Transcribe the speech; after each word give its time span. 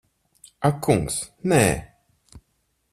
Ak 0.69 0.77
kungs, 0.87 1.15
nē. 1.51 1.63